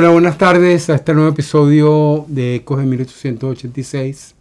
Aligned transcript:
Hola, 0.00 0.10
buenas 0.10 0.38
tardes 0.38 0.88
a 0.90 0.94
este 0.94 1.12
nuevo 1.12 1.30
episodio 1.30 2.24
de 2.28 2.54
Ecos 2.54 2.78
de 2.78 2.86
1886. 2.86 4.36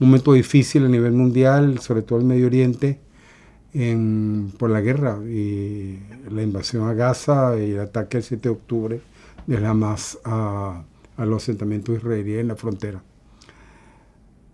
Un 0.00 0.06
momento 0.06 0.32
difícil 0.32 0.86
a 0.86 0.88
nivel 0.88 1.12
mundial, 1.12 1.78
sobre 1.80 2.00
todo 2.00 2.20
en 2.20 2.26
Medio 2.26 2.46
Oriente, 2.46 3.00
por 4.56 4.70
la 4.70 4.80
guerra 4.80 5.18
y 5.28 5.98
la 6.30 6.42
invasión 6.42 6.88
a 6.88 6.94
Gaza 6.94 7.54
y 7.58 7.72
el 7.72 7.80
ataque 7.80 8.16
el 8.16 8.22
7 8.22 8.48
de 8.48 8.54
octubre 8.54 9.00
de 9.46 9.66
Hamas 9.66 10.18
a, 10.24 10.84
a 11.18 11.26
los 11.26 11.42
asentamientos 11.42 11.98
israelíes 11.98 12.40
en 12.40 12.48
la 12.48 12.56
frontera. 12.56 13.02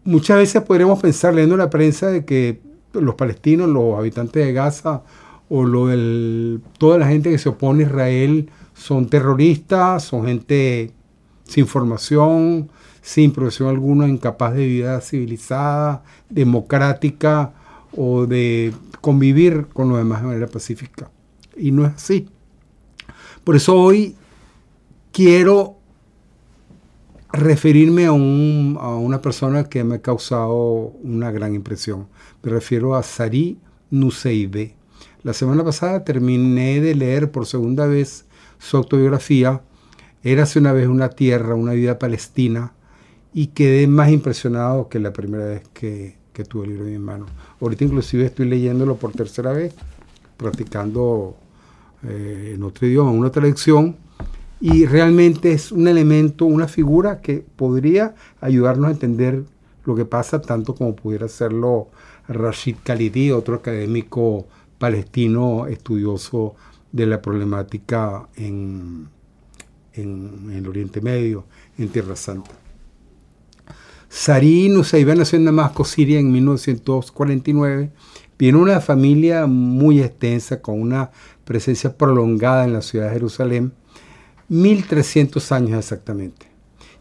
Muchas 0.02 0.36
veces 0.36 0.62
podríamos 0.62 0.98
pensar 0.98 1.32
leyendo 1.32 1.56
la 1.56 1.70
prensa 1.70 2.08
de 2.08 2.24
que 2.24 2.60
los 2.92 3.14
palestinos, 3.14 3.68
los 3.68 3.96
habitantes 3.96 4.44
de 4.44 4.52
Gaza 4.52 5.04
o 5.50 5.64
lo 5.64 5.88
del, 5.88 6.62
toda 6.78 6.96
la 6.96 7.08
gente 7.08 7.30
que 7.30 7.38
se 7.38 7.50
opone 7.50 7.82
a 7.82 7.86
Israel 7.86 8.48
son 8.72 9.08
terroristas, 9.08 10.04
son 10.04 10.24
gente 10.24 10.92
sin 11.44 11.66
formación, 11.66 12.70
sin 13.02 13.32
profesión 13.32 13.68
alguna, 13.68 14.08
incapaz 14.08 14.54
de 14.54 14.66
vida 14.66 15.00
civilizada, 15.00 16.02
democrática 16.28 17.52
o 17.96 18.26
de 18.26 18.72
convivir 19.00 19.66
con 19.72 19.88
los 19.88 19.98
demás 19.98 20.22
de 20.22 20.28
manera 20.28 20.46
pacífica. 20.46 21.10
Y 21.56 21.72
no 21.72 21.84
es 21.84 21.94
así. 21.94 22.28
Por 23.42 23.56
eso 23.56 23.74
hoy 23.74 24.14
quiero 25.12 25.76
referirme 27.32 28.06
a, 28.06 28.12
una 28.12 29.20
persona 29.20 29.64
que 29.64 29.82
me 29.84 29.96
ha 29.96 30.02
causado 30.02 30.92
una 31.02 31.30
gran 31.30 31.54
impresión. 31.54 32.06
Me 32.42 32.50
refiero 32.50 32.94
a 32.94 33.02
Sari 33.02 33.58
Nuseibe. 33.90 34.79
La 35.22 35.34
semana 35.34 35.64
pasada 35.64 36.04
terminé 36.04 36.80
de 36.80 36.94
leer 36.94 37.30
por 37.30 37.46
segunda 37.46 37.86
vez 37.86 38.24
su 38.58 38.76
autobiografía, 38.76 39.62
Érase 40.22 40.58
una 40.58 40.74
vez 40.74 40.86
una 40.86 41.08
tierra, 41.08 41.54
una 41.54 41.72
vida 41.72 41.98
palestina, 41.98 42.72
y 43.32 43.48
quedé 43.48 43.86
más 43.86 44.10
impresionado 44.10 44.88
que 44.88 44.98
la 44.98 45.12
primera 45.12 45.46
vez 45.46 45.62
que, 45.72 46.18
tuve 46.48 46.64
el 46.64 46.70
libro 46.70 46.86
en 46.86 46.92
mi 46.92 46.98
mano. 46.98 47.26
Ahorita 47.60 47.84
inclusive 47.84 48.24
estoy 48.24 48.48
leyéndolo 48.48 48.96
por 48.96 49.12
tercera 49.12 49.52
vez, 49.52 49.74
practicando 50.38 51.36
eh, 52.02 52.52
en 52.54 52.62
otro 52.62 52.86
idioma, 52.86 53.10
una 53.10 53.30
traducción, 53.30 53.96
y 54.58 54.86
realmente 54.86 55.52
es 55.52 55.70
un 55.70 55.86
elemento, 55.86 56.46
una 56.46 56.66
figura 56.66 57.20
que 57.20 57.44
podría 57.56 58.14
ayudarnos 58.40 58.88
a 58.88 58.92
entender 58.92 59.44
lo 59.84 59.94
que 59.94 60.06
pasa, 60.06 60.40
tanto 60.40 60.74
como 60.74 60.96
pudiera 60.96 61.26
hacerlo 61.26 61.88
Rashid 62.26 62.76
Khalidi, 62.82 63.32
otro 63.32 63.56
académico 63.56 64.46
palestino 64.80 65.66
estudioso 65.66 66.56
de 66.90 67.06
la 67.06 67.20
problemática 67.20 68.28
en, 68.34 69.08
en, 69.92 70.50
el 70.52 70.66
Oriente 70.66 71.02
Medio, 71.02 71.44
en 71.76 71.90
Tierra 71.90 72.16
Santa. 72.16 72.50
Sari 74.08 74.70
Nusayba 74.70 75.14
nació 75.14 75.38
en 75.38 75.44
Damasco, 75.44 75.84
Siria, 75.84 76.18
en 76.18 76.32
1949. 76.32 77.90
Viene 78.38 78.58
una 78.58 78.80
familia 78.80 79.46
muy 79.46 80.00
extensa, 80.00 80.62
con 80.62 80.80
una 80.80 81.10
presencia 81.44 81.96
prolongada 81.96 82.64
en 82.64 82.72
la 82.72 82.80
ciudad 82.80 83.08
de 83.08 83.12
Jerusalén, 83.12 83.74
1300 84.48 85.52
años 85.52 85.78
exactamente. 85.78 86.46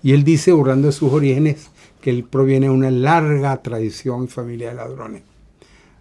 Y 0.03 0.11
él 0.11 0.25
dice, 0.25 0.51
borrando 0.51 0.87
de 0.87 0.93
sus 0.93 1.13
orígenes, 1.13 1.69
que 2.01 2.09
él 2.09 2.25
proviene 2.25 2.67
de 2.67 2.73
una 2.73 2.91
larga 2.91 3.61
tradición 3.61 4.25
y 4.25 4.27
familia 4.27 4.69
de 4.69 4.75
ladrones, 4.75 5.23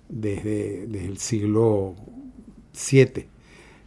desde, 0.08 0.86
desde 0.86 1.06
el 1.06 1.18
siglo 1.18 1.94
VII. 2.90 3.26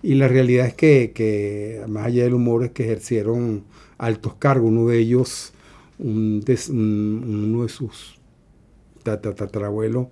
Y 0.04 0.16
la 0.16 0.28
realidad 0.28 0.66
es 0.68 0.74
que, 0.74 1.84
más 1.88 2.08
allá 2.08 2.24
del 2.24 2.34
humor, 2.34 2.64
es 2.64 2.72
que 2.72 2.84
ejercieron 2.84 3.64
altos 3.98 4.34
cargos. 4.36 4.70
Uno 4.70 4.88
de 4.88 4.98
ellos, 4.98 5.54
uno 6.00 6.44
de 6.44 7.70
sus 7.70 8.20
tatarabuelos, 9.04 10.08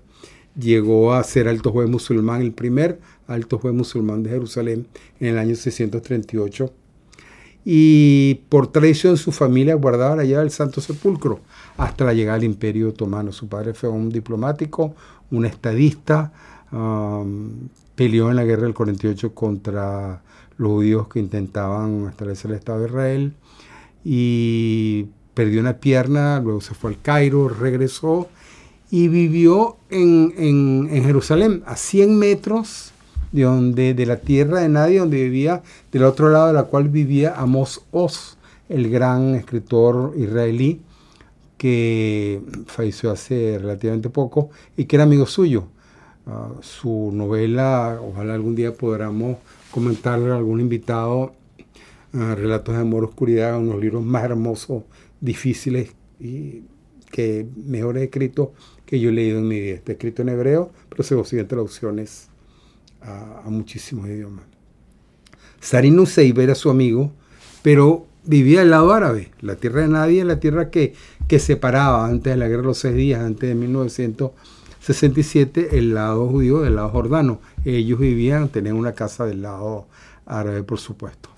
llegó 0.58 1.14
a 1.14 1.24
ser 1.24 1.48
alto 1.48 1.72
juez 1.72 1.90
musulmán, 1.90 2.42
el 2.42 2.52
primer 2.52 3.00
alto 3.28 3.58
juez 3.58 3.74
musulmán 3.74 4.24
de 4.24 4.31
Jerusalén 4.31 4.88
en 5.19 5.28
el 5.28 5.38
año 5.38 5.56
638. 5.56 6.72
Y 7.66 8.42
por 8.50 8.72
tradición 8.72 9.18
su 9.18 9.31
familia 9.31 9.75
guardaba 9.75 10.16
la 10.16 10.24
llave 10.24 10.44
del 10.44 10.52
Santo 10.52 10.81
Sepulcro 10.81 11.42
hasta 11.78 12.06
la 12.06 12.14
llegada 12.14 12.38
del 12.38 12.46
Imperio 12.46 12.90
Otomano. 12.90 13.31
Su 13.31 13.48
padre 13.48 13.74
fue 13.74 13.90
un 13.90 14.09
diplomático, 14.09 14.96
un 15.32 15.46
estadista, 15.46 16.32
peleó 17.96 18.30
en 18.30 18.36
la 18.36 18.44
guerra 18.44 18.64
del 18.64 18.74
48 18.74 19.34
contra 19.34 20.22
los 20.58 20.72
judíos 20.72 21.08
que 21.08 21.20
intentaban 21.20 22.08
establecer 22.10 22.52
el 22.52 22.58
Estado 22.58 22.80
de 22.80 22.88
Israel 22.88 23.34
y 24.04 25.08
perdió 25.34 25.62
una 25.62 25.78
pierna, 25.78 26.40
luego 26.40 26.62
se 26.62 26.74
fue 26.74 26.92
al 26.92 27.02
Cairo, 27.02 27.50
regresó 27.50 28.28
y 28.92 29.08
vivió 29.08 29.78
en, 29.90 30.90
Jerusalén, 30.90 31.64
a 31.66 31.76
100 31.76 32.18
metros 32.18 32.92
de, 33.32 33.44
donde, 33.44 33.94
de 33.94 34.06
la 34.06 34.18
tierra 34.18 34.60
de 34.60 34.70
nadie, 34.70 35.00
donde 35.00 35.24
vivía, 35.24 35.62
del 35.92 36.04
otro 36.04 36.30
lado 36.30 36.48
de 36.48 36.54
la 36.54 36.64
cual 36.64 36.90
vivía 36.90 37.36
Amos 37.38 37.84
Oz, 37.92 38.38
el 38.68 38.90
gran 38.90 39.36
escritor 39.36 40.14
israelí 40.18 40.82
que 41.59 42.42
falleció 42.66 43.12
hace 43.12 43.59
relativamente 43.59 44.09
poco 44.09 44.50
y 44.75 44.86
que 44.86 44.96
era 44.96 45.03
amigo 45.03 45.28
suyo 45.28 45.68
su 46.62 47.12
novela, 47.14 48.00
ojalá 48.02 48.34
algún 48.36 48.56
día 48.56 48.74
podamos 48.74 49.38
comentarle 49.72 50.31
a 50.31 50.36
algún 50.36 50.62
invitado, 50.62 51.34
Relatos 52.12 52.75
de 52.75 52.81
Amor 52.81 53.03
Oscuridad, 53.03 53.58
unos 53.59 53.80
libros 53.80 54.03
más 54.03 54.24
hermosos, 54.24 54.84
difíciles 55.22 55.92
y 56.19 56.64
que 57.12 57.46
mejor 57.56 57.98
escrito 57.98 58.53
que 58.86 59.00
yo 59.00 59.09
he 59.09 59.12
leído 59.12 59.40
en 59.40 59.48
mi 59.48 59.59
vida. 59.59 59.75
Está 59.75 59.92
escrito 59.92 60.24
en 60.24 60.30
hebreo, 60.30 60.72
pero 60.90 61.03
se 61.03 61.16
consiguen 61.16 61.48
traducciones 61.48 62.30
a, 63.02 63.44
muchísimos 63.46 64.08
idiomas. 64.08 64.46
Sarin 65.59 65.96
Nusseib 65.96 66.40
era 66.40 66.56
su 66.56 66.69
amigo, 66.69 67.12
pero 67.62 68.08
vivía 68.30 68.62
al 68.62 68.70
lado 68.70 68.94
árabe, 68.94 69.32
la 69.42 69.56
tierra 69.56 69.82
de 69.82 69.88
nadie, 69.88 70.24
la 70.24 70.40
tierra 70.40 70.70
que, 70.70 70.94
que 71.28 71.40
separaba 71.40 72.06
antes 72.06 72.32
de 72.32 72.38
la 72.38 72.48
guerra 72.48 72.62
de 72.62 72.68
los 72.68 72.78
seis 72.78 72.96
días, 72.96 73.22
antes 73.22 73.50
de 73.50 73.56
1900 73.56 74.32
67 74.80 75.78
el 75.78 75.94
lado 75.94 76.28
judío 76.28 76.62
del 76.62 76.76
lado 76.76 76.90
jordano. 76.90 77.42
Ellos 77.66 78.00
vivían, 78.00 78.50
tenían 78.50 78.76
una 78.76 78.94
casa 78.94 79.26
del 79.26 79.42
lado 79.42 79.88
árabe, 80.26 80.64
por 80.64 80.80
supuesto. 80.80 81.30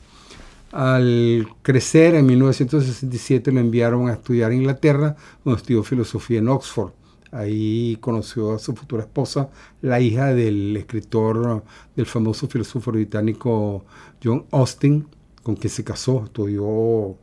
Al 0.72 1.48
crecer 1.62 2.16
en 2.16 2.26
1967 2.28 3.52
lo 3.52 3.60
enviaron 3.60 4.10
a 4.10 4.14
estudiar 4.14 4.52
a 4.52 4.56
Inglaterra, 4.56 5.16
donde 5.44 5.60
estudió 5.60 5.84
filosofía 5.84 6.40
en 6.40 6.50
Oxford. 6.50 6.92
Ahí 7.32 7.98
conoció 8.02 8.54
a 8.54 8.60
su 8.60 8.76
futura 8.76 9.04
esposa, 9.04 9.50
la 9.82 10.02
hija 10.02 10.34
del 10.34 10.76
escritor, 10.76 11.64
del 11.96 12.06
famoso 12.06 12.48
filósofo 12.48 12.92
británico 12.92 13.86
John 14.22 14.46
Austin, 14.52 15.08
con 15.44 15.56
quien 15.56 15.72
se 15.72 15.84
casó. 15.84 16.24
Estudió, 16.26 16.64
uh, 16.64 17.18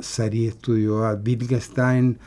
Sari 0.00 0.46
estudió 0.46 1.04
a 1.04 1.14
Wittgenstein, 1.14 2.18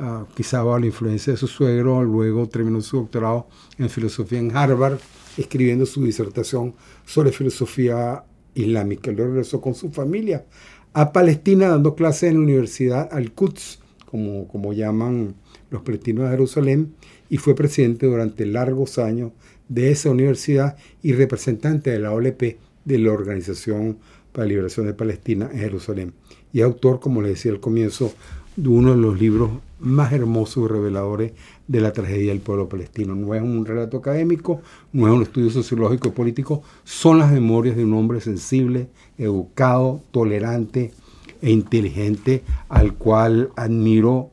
Ah, 0.00 0.24
quizá 0.32 0.62
bajo 0.62 0.78
la 0.78 0.86
influencia 0.86 1.32
de 1.32 1.36
su 1.36 1.48
suegro, 1.48 2.04
luego 2.04 2.48
terminó 2.48 2.80
su 2.80 2.98
doctorado 2.98 3.48
en 3.78 3.90
filosofía 3.90 4.38
en 4.38 4.56
Harvard, 4.56 5.00
escribiendo 5.36 5.86
su 5.86 6.04
disertación 6.04 6.74
sobre 7.04 7.32
filosofía 7.32 8.22
islámica. 8.54 9.10
Luego 9.10 9.32
regresó 9.32 9.60
con 9.60 9.74
su 9.74 9.90
familia 9.90 10.46
a 10.92 11.12
Palestina 11.12 11.70
dando 11.70 11.96
clases 11.96 12.30
en 12.30 12.36
la 12.36 12.42
Universidad 12.42 13.08
Al-Quds, 13.10 13.80
como, 14.06 14.46
como 14.46 14.72
llaman 14.72 15.34
los 15.70 15.82
palestinos 15.82 16.26
de 16.26 16.30
Jerusalén, 16.30 16.94
y 17.28 17.38
fue 17.38 17.56
presidente 17.56 18.06
durante 18.06 18.46
largos 18.46 18.98
años 18.98 19.32
de 19.68 19.90
esa 19.90 20.10
universidad 20.10 20.76
y 21.02 21.12
representante 21.14 21.90
de 21.90 21.98
la 21.98 22.12
OLP, 22.12 22.56
de 22.84 22.98
la 22.98 23.12
Organización 23.12 23.98
la 24.38 24.46
Liberación 24.46 24.86
de 24.86 24.94
Palestina 24.94 25.50
en 25.52 25.58
Jerusalén. 25.58 26.12
Y 26.52 26.60
autor, 26.60 27.00
como 27.00 27.22
le 27.22 27.30
decía 27.30 27.52
al 27.52 27.60
comienzo, 27.60 28.12
de 28.56 28.68
uno 28.68 28.90
de 28.90 28.96
los 28.96 29.18
libros 29.20 29.50
más 29.78 30.12
hermosos 30.12 30.64
y 30.64 30.72
reveladores 30.72 31.32
de 31.68 31.80
la 31.80 31.92
tragedia 31.92 32.32
del 32.32 32.40
pueblo 32.40 32.68
palestino. 32.68 33.14
No 33.14 33.34
es 33.34 33.42
un 33.42 33.64
relato 33.64 33.98
académico, 33.98 34.60
no 34.92 35.06
es 35.06 35.14
un 35.14 35.22
estudio 35.22 35.50
sociológico 35.50 36.08
y 36.08 36.12
político, 36.12 36.62
son 36.82 37.20
las 37.20 37.30
memorias 37.30 37.76
de 37.76 37.84
un 37.84 37.94
hombre 37.94 38.20
sensible, 38.20 38.88
educado, 39.16 40.02
tolerante 40.10 40.92
e 41.40 41.50
inteligente, 41.50 42.42
al 42.68 42.94
cual 42.94 43.50
admiro 43.54 44.30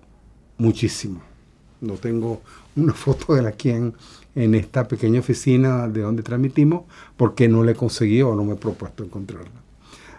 muchísimo. 0.57 1.21
No 1.81 1.93
tengo 1.93 2.41
una 2.75 2.93
foto 3.05 3.35
de 3.35 3.43
la 3.43 3.51
quien 3.51 3.93
en 4.33 4.55
esta 4.55 4.87
pequeña 4.87 5.19
oficina 5.19 5.87
de 5.87 6.01
donde 6.01 6.23
transmitimos, 6.23 6.83
porque 7.15 7.47
no 7.47 7.63
le 7.63 7.73
he 7.73 7.75
conseguido 7.75 8.29
o 8.29 8.35
no 8.35 8.43
me 8.43 8.53
he 8.53 8.57
propuesto 8.57 9.03
encontrarla. 9.03 9.64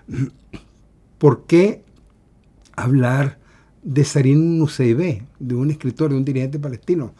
¿Por 1.18 1.44
qué 1.46 1.82
hablar 2.76 3.38
de 3.86 4.04
Sarin 4.04 4.58
Nusseibeh, 4.58 5.22
de 5.38 5.54
un 5.54 5.70
escritor, 5.70 6.10
de 6.10 6.16
un 6.16 6.24
dirigente 6.24 6.58
palestino. 6.58 7.14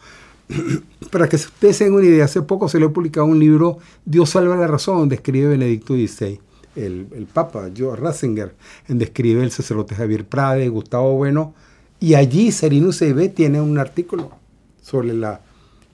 Para 1.11 1.27
que 1.29 1.37
ustedes 1.37 1.77
tengan 1.77 1.95
una 1.95 2.05
idea, 2.05 2.25
hace 2.25 2.41
poco 2.41 2.67
se 2.67 2.79
le 2.79 2.85
ha 2.85 2.89
publicado 2.89 3.25
un 3.25 3.39
libro, 3.39 3.79
Dios 4.05 4.31
salva 4.31 4.55
la 4.57 4.67
razón, 4.67 4.99
donde 4.99 5.15
escribe 5.15 5.47
Benedicto 5.47 5.93
XVI. 5.93 6.39
el, 6.75 7.27
Papa, 7.33 7.69
Joe 7.75 7.95
Ratzinger, 7.95 8.53
en 8.87 8.99
describe 8.99 9.43
el 9.43 9.51
sacerdote 9.51 9.95
Javier 9.95 10.25
Prade, 10.25 10.67
Gustavo 10.67 11.15
Bueno, 11.15 11.53
y 11.99 12.13
allí 12.13 12.51
Serino 12.51 12.91
Seibe 12.91 13.29
tiene 13.29 13.61
un 13.61 13.77
artículo 13.79 14.31
sobre 14.81 15.13
la, 15.13 15.41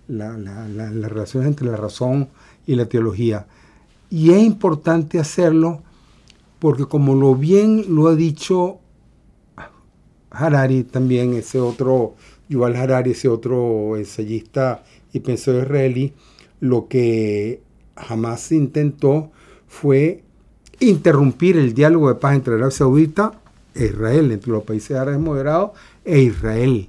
la, 0.08 0.38
la, 0.38 1.08
relación 1.08 1.46
entre 1.46 1.68
la 1.68 1.78
razón 1.78 2.30
y 2.68 2.76
la 2.76 2.86
teología. 2.86 3.46
Y 4.10 4.32
es 4.32 4.44
importante 4.44 5.20
hacerlo 5.20 5.82
porque 6.64 6.86
como 6.86 7.14
lo 7.14 7.36
bien 7.36 7.94
lo 7.94 8.08
ha 8.08 8.16
dicho 8.16 8.80
Harari 10.30 10.86
también, 10.86 11.34
ese 11.34 11.60
otro, 11.60 12.16
Yuval 12.48 12.78
Harari, 12.78 13.12
ese 13.12 13.28
otro 13.28 13.98
ensayista 13.98 14.82
y 15.12 15.20
pensador 15.20 15.64
israelí, 15.64 16.14
lo 16.62 16.88
que 16.88 17.62
jamás 17.98 18.50
intentó 18.54 19.30
fue 19.68 20.24
interrumpir 20.80 21.58
el 21.58 21.74
diálogo 21.74 22.08
de 22.08 22.16
paz 22.16 22.36
entre 22.36 22.54
Arabia 22.54 22.72
Saudita 22.72 23.42
e 23.76 23.88
Israel, 23.88 24.32
entre 24.32 24.52
los 24.54 24.64
países 24.64 24.96
árabes 24.96 25.20
moderados 25.20 25.72
e 26.06 26.22
Israel. 26.22 26.88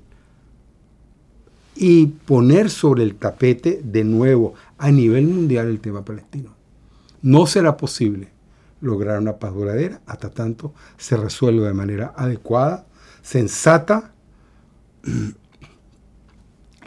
Y 1.74 2.06
poner 2.06 2.70
sobre 2.70 3.02
el 3.02 3.16
tapete 3.16 3.80
de 3.82 4.04
nuevo 4.04 4.54
a 4.78 4.92
nivel 4.92 5.26
mundial 5.26 5.66
el 5.66 5.80
tema 5.80 6.04
palestino. 6.04 6.54
No 7.22 7.48
será 7.48 7.76
posible 7.76 8.33
lograr 8.84 9.18
una 9.18 9.38
paz 9.38 9.54
duradera 9.54 10.00
hasta 10.06 10.30
tanto 10.30 10.74
se 10.96 11.16
resuelva 11.16 11.66
de 11.66 11.74
manera 11.74 12.14
adecuada, 12.16 12.86
sensata, 13.22 14.12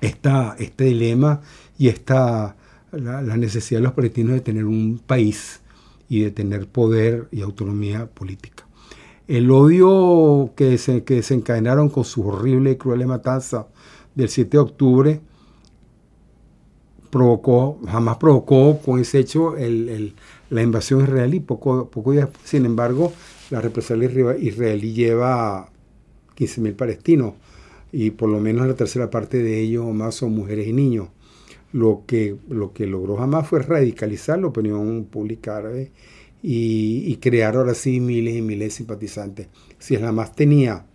este 0.02 0.84
dilema 0.84 1.42
y 1.78 1.88
esta, 1.88 2.56
la, 2.92 3.22
la 3.22 3.38
necesidad 3.38 3.80
de 3.80 3.86
los 3.86 3.94
palestinos 3.94 4.34
de 4.34 4.42
tener 4.42 4.66
un 4.66 5.02
país 5.06 5.62
y 6.08 6.22
de 6.22 6.32
tener 6.32 6.68
poder 6.68 7.28
y 7.32 7.42
autonomía 7.42 8.06
política. 8.06 8.66
El 9.28 9.52
odio 9.52 10.54
que, 10.56 10.78
se, 10.78 11.04
que 11.04 11.16
desencadenaron 11.16 11.90
con 11.90 12.06
su 12.06 12.26
horrible 12.26 12.72
y 12.72 12.76
cruel 12.78 13.06
matanza 13.08 13.68
del 14.16 14.30
7 14.30 14.52
de 14.52 14.58
octubre 14.58 15.22
provocó, 17.10 17.80
jamás 17.88 18.18
provocó 18.18 18.80
con 18.80 19.00
ese 19.00 19.20
hecho 19.20 19.58
el, 19.58 20.14
la 20.50 20.62
invasión 20.62 21.02
israelí. 21.02 21.40
Poco, 21.40 21.90
poco 21.90 22.14
sin 22.44 22.66
embargo, 22.66 23.14
la 23.50 23.62
represalia 23.62 24.10
israelí 24.40 24.94
lleva 24.94 25.70
15.000 26.38 26.76
palestinos 26.76 27.34
y 27.92 28.12
por 28.12 28.30
lo 28.30 28.40
menos 28.40 28.68
la 28.68 28.76
tercera 28.76 29.10
parte 29.10 29.42
de 29.42 29.60
ellos 29.60 29.86
o 29.86 29.94
más 29.94 30.16
son 30.16 30.34
mujeres 30.34 30.68
y 30.68 30.74
niños. 30.74 31.10
Lo 31.74 32.04
que, 32.08 32.38
lo 32.50 32.74
que 32.74 32.88
logró 32.88 33.18
jamás 33.18 33.48
fue 33.48 33.62
radicalizar 33.62 34.40
la 34.40 34.48
opinión 34.48 35.06
pública 35.06 35.58
árabe 35.58 35.92
y, 36.42 37.18
crear 37.18 37.56
ahora 37.56 37.74
sí 37.74 38.00
miles 38.00 38.36
y 38.36 38.42
miles 38.42 38.70
de 38.70 38.72
simpatizantes. 38.72 39.48
Si 39.80 39.96
es 39.96 40.02
la 40.02 40.12
más 40.12 40.34
tenía 40.34 40.86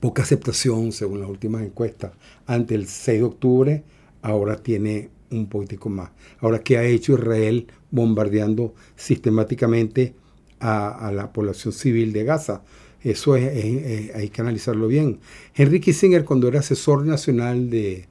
poca 0.00 0.22
aceptación, 0.22 0.92
según 0.92 1.20
las 1.20 1.28
últimas 1.28 1.62
encuestas, 1.62 2.12
ante 2.46 2.74
el 2.74 2.86
6 2.86 3.18
de 3.18 3.24
octubre, 3.24 3.82
ahora 4.22 4.56
tiene 4.56 5.08
un 5.30 5.48
poquitico 5.48 5.88
más. 5.88 6.10
Ahora, 6.40 6.60
¿qué 6.60 6.78
ha 6.78 6.84
hecho 6.84 7.14
Israel 7.14 7.66
bombardeando 7.90 8.74
sistemáticamente 8.96 10.14
a, 10.60 11.12
la 11.14 11.32
población 11.32 11.72
civil 11.72 12.12
de 12.12 12.24
Gaza? 12.24 12.62
Eso 13.02 13.36
es, 13.36 14.14
hay 14.14 14.28
que 14.30 14.40
analizarlo 14.40 14.88
bien. 14.88 15.20
Henry 15.54 15.80
Kissinger, 15.80 16.24
cuando 16.24 16.48
era 16.48 16.60
asesor 16.60 17.04
nacional 17.04 17.68
de, 17.68 18.06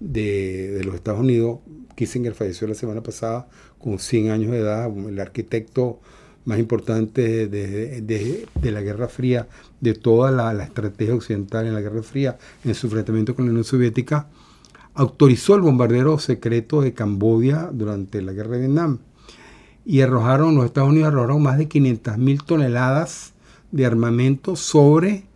de, 0.00 0.82
los 0.84 0.94
Estados 0.94 1.20
Unidos, 1.20 1.60
Kissinger 1.96 2.34
falleció 2.34 2.68
la 2.68 2.74
semana 2.74 3.02
pasada 3.02 3.48
con 3.78 3.98
100 3.98 4.30
años 4.30 4.50
de 4.52 4.58
edad, 4.58 4.90
el 4.96 5.18
arquitecto 5.18 6.00
más 6.44 6.58
importante 6.60 7.48
de, 7.48 8.46
la 8.62 8.80
Guerra 8.80 9.08
Fría, 9.08 9.48
de 9.80 9.94
toda 9.94 10.30
la, 10.30 10.52
la, 10.54 10.64
estrategia 10.64 11.14
occidental 11.14 11.66
en 11.66 11.74
la 11.74 11.80
Guerra 11.80 12.02
Fría, 12.02 12.38
en 12.64 12.74
su 12.74 12.86
enfrentamiento 12.86 13.34
con 13.34 13.46
la 13.46 13.50
Unión 13.50 13.64
Soviética, 13.64 14.28
autorizó 14.96 15.54
el 15.54 15.60
bombardero 15.60 16.18
secreto 16.18 16.80
de 16.80 16.94
Camboya 16.94 17.68
durante 17.72 18.22
la 18.22 18.32
Guerra 18.32 18.52
de 18.52 18.60
Vietnam. 18.60 18.98
Y 19.84 20.00
arrojaron, 20.00 20.56
los 20.56 20.64
Estados 20.64 20.88
Unidos 20.88 21.08
arrojaron 21.08 21.42
más 21.42 21.58
de 21.58 21.68
500.000 21.68 22.44
toneladas 22.44 23.34
de 23.70 23.86
armamento 23.86 24.56
sobre 24.56 25.26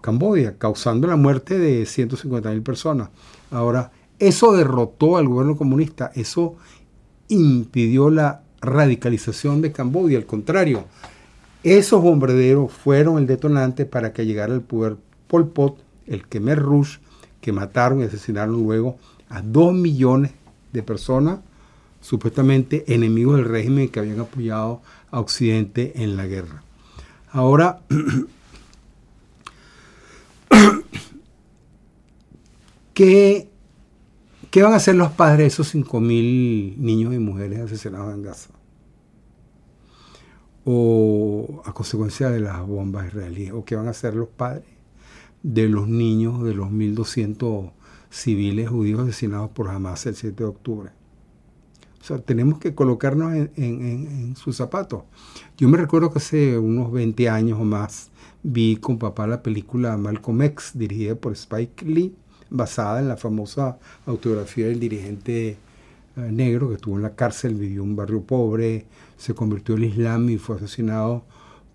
Camboya, 0.00 0.56
causando 0.56 1.06
la 1.06 1.16
muerte 1.16 1.58
de 1.58 1.82
150.000 1.82 2.62
personas. 2.62 3.10
Ahora, 3.50 3.92
eso 4.18 4.52
derrotó 4.54 5.18
al 5.18 5.28
gobierno 5.28 5.56
comunista, 5.56 6.10
eso 6.14 6.56
impidió 7.28 8.08
la 8.08 8.42
radicalización 8.60 9.60
de 9.60 9.72
Camboya, 9.72 10.16
al 10.16 10.26
contrario, 10.26 10.86
esos 11.62 12.00
bombarderos 12.00 12.72
fueron 12.72 13.18
el 13.18 13.26
detonante 13.26 13.84
para 13.84 14.12
que 14.12 14.24
llegara 14.24 14.54
al 14.54 14.62
poder 14.62 14.96
Pol 15.26 15.48
Pot, 15.48 15.78
el 16.06 16.26
Khmer 16.26 16.60
Rouge, 16.60 17.00
que 17.46 17.52
mataron 17.52 18.00
y 18.00 18.02
asesinaron 18.02 18.60
luego 18.60 18.98
a 19.28 19.40
dos 19.40 19.72
millones 19.72 20.32
de 20.72 20.82
personas, 20.82 21.38
supuestamente 22.00 22.92
enemigos 22.92 23.36
del 23.36 23.44
régimen 23.44 23.88
que 23.88 24.00
habían 24.00 24.18
apoyado 24.18 24.82
a 25.12 25.20
Occidente 25.20 26.02
en 26.02 26.16
la 26.16 26.26
guerra. 26.26 26.64
Ahora, 27.30 27.82
¿qué, 32.94 33.48
¿qué, 34.50 34.62
van 34.64 34.72
a 34.72 34.76
hacer 34.76 34.96
los 34.96 35.12
padres 35.12 35.38
de 35.38 35.46
esos 35.46 35.72
5.000 35.72 36.78
niños 36.78 37.14
y 37.14 37.20
mujeres 37.20 37.60
asesinados 37.60 38.12
en 38.12 38.24
Gaza? 38.24 38.50
O 40.64 41.62
a 41.64 41.72
consecuencia 41.72 42.28
de 42.28 42.40
las 42.40 42.66
bombas 42.66 43.06
israelíes. 43.06 43.52
¿O 43.52 43.64
qué 43.64 43.76
van 43.76 43.86
a 43.86 43.90
hacer 43.90 44.16
los 44.16 44.30
padres 44.30 44.75
de 45.46 45.68
los 45.68 45.86
niños, 45.86 46.42
de 46.42 46.54
los 46.54 46.70
1.200 46.70 47.70
civiles 48.10 48.68
judíos 48.68 49.00
asesinados 49.00 49.50
por 49.50 49.68
Hamas 49.68 50.04
el 50.06 50.16
7 50.16 50.42
de 50.42 50.48
octubre? 50.48 50.90
O 52.00 52.04
sea, 52.04 52.18
tenemos 52.18 52.58
que 52.58 52.74
colocarnos 52.74 53.32
en, 53.32 53.50
en 53.56 54.36
sus 54.36 54.56
zapatos. 54.56 55.04
Yo 55.56 55.68
me 55.68 55.78
recuerdo 55.78 56.10
que 56.10 56.18
hace 56.18 56.58
unos 56.58 56.92
20 56.92 57.28
años 57.28 57.60
o 57.60 57.64
más 57.64 58.10
vi 58.42 58.76
con 58.76 58.98
papá 58.98 59.26
la 59.26 59.42
película 59.42 59.96
Malcolm 59.96 60.42
X, 60.42 60.72
dirigida 60.74 61.14
por 61.14 61.32
Spike 61.32 61.84
Lee, 61.84 62.14
basada 62.50 63.00
en 63.00 63.08
la 63.08 63.16
famosa 63.16 63.78
autografía 64.06 64.66
del 64.66 64.80
dirigente 64.80 65.58
eh, 66.16 66.30
negro 66.32 66.68
que 66.68 66.76
estuvo 66.76 66.96
en 66.96 67.02
la 67.02 67.14
cárcel, 67.14 67.54
vivió 67.54 67.82
en 67.82 67.90
un 67.90 67.96
barrio 67.96 68.22
pobre, 68.22 68.86
se 69.16 69.34
convirtió 69.34 69.74
al 69.74 69.84
Islam 69.84 70.28
y 70.30 70.38
fue 70.38 70.56
asesinado 70.56 71.24